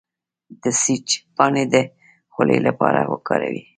[0.61, 1.75] د سیج پاڼې د
[2.33, 3.59] خولې لپاره وکاروئ